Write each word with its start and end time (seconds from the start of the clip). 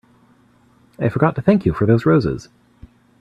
I 0.97 1.09
forgot 1.09 1.35
to 1.35 1.43
thank 1.43 1.63
you 1.63 1.73
for 1.73 1.85
those 1.85 2.07
roses. 2.07 2.49